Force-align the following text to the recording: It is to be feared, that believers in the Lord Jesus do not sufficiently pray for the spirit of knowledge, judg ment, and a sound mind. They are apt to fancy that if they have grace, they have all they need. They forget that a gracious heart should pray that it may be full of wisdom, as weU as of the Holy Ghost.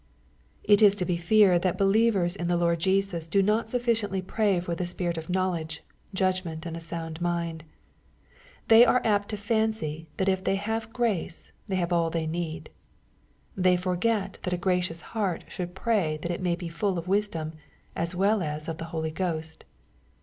It 0.63 0.81
is 0.81 0.95
to 0.95 1.05
be 1.05 1.15
feared, 1.15 1.61
that 1.61 1.77
believers 1.77 2.35
in 2.35 2.47
the 2.47 2.57
Lord 2.57 2.79
Jesus 2.79 3.29
do 3.29 3.43
not 3.43 3.67
sufficiently 3.67 4.19
pray 4.19 4.59
for 4.59 4.73
the 4.73 4.87
spirit 4.87 5.15
of 5.15 5.29
knowledge, 5.29 5.83
judg 6.11 6.43
ment, 6.43 6.65
and 6.65 6.75
a 6.75 6.81
sound 6.81 7.21
mind. 7.21 7.63
They 8.67 8.83
are 8.83 9.01
apt 9.05 9.29
to 9.29 9.37
fancy 9.37 10.07
that 10.17 10.27
if 10.27 10.43
they 10.43 10.55
have 10.55 10.91
grace, 10.91 11.51
they 11.67 11.75
have 11.75 11.93
all 11.93 12.09
they 12.09 12.25
need. 12.25 12.71
They 13.55 13.77
forget 13.77 14.39
that 14.41 14.53
a 14.53 14.57
gracious 14.57 15.01
heart 15.13 15.43
should 15.47 15.75
pray 15.75 16.17
that 16.23 16.31
it 16.31 16.41
may 16.41 16.55
be 16.55 16.67
full 16.67 16.97
of 16.97 17.07
wisdom, 17.07 17.53
as 17.95 18.15
weU 18.15 18.43
as 18.43 18.67
of 18.67 18.79
the 18.79 18.85
Holy 18.85 19.11
Ghost. 19.11 19.65